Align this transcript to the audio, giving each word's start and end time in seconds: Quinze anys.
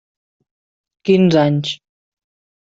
Quinze 1.09 1.39
anys. 1.45 1.77